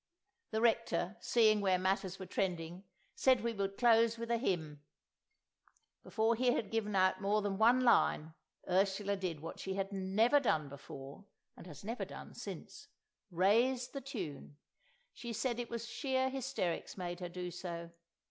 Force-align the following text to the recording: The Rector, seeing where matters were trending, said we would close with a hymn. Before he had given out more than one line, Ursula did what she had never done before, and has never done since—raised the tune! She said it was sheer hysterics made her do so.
The 0.49 0.61
Rector, 0.61 1.15
seeing 1.21 1.61
where 1.61 1.77
matters 1.77 2.17
were 2.17 2.25
trending, 2.25 2.85
said 3.13 3.41
we 3.43 3.53
would 3.53 3.77
close 3.77 4.17
with 4.17 4.31
a 4.31 4.39
hymn. 4.39 4.81
Before 6.01 6.33
he 6.33 6.53
had 6.53 6.71
given 6.71 6.95
out 6.95 7.21
more 7.21 7.43
than 7.43 7.59
one 7.59 7.81
line, 7.81 8.33
Ursula 8.67 9.15
did 9.15 9.41
what 9.41 9.59
she 9.59 9.75
had 9.75 9.91
never 9.93 10.39
done 10.39 10.69
before, 10.69 11.25
and 11.55 11.67
has 11.67 11.83
never 11.83 12.03
done 12.03 12.33
since—raised 12.33 13.93
the 13.93 14.01
tune! 14.01 14.57
She 15.13 15.33
said 15.33 15.59
it 15.59 15.69
was 15.69 15.87
sheer 15.87 16.31
hysterics 16.31 16.97
made 16.97 17.19
her 17.19 17.29
do 17.29 17.51
so. 17.51 17.91